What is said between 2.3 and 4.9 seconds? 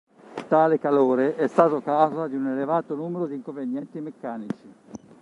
un elevato numero di inconvenienti meccanici.